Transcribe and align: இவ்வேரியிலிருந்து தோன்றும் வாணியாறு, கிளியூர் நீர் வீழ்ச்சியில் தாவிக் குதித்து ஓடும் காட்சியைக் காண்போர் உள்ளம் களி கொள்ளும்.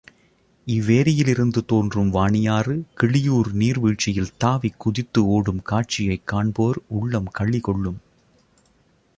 இவ்வேரியிலிருந்து 0.67 1.65
தோன்றும் 1.65 2.13
வாணியாறு, 2.13 2.81
கிளியூர் 3.01 3.53
நீர் 3.53 3.79
வீழ்ச்சியில் 3.79 4.33
தாவிக் 4.43 4.77
குதித்து 4.77 5.27
ஓடும் 5.27 5.61
காட்சியைக் 5.61 6.27
காண்போர் 6.27 6.81
உள்ளம் 6.87 7.29
களி 7.31 7.59
கொள்ளும். 7.59 7.99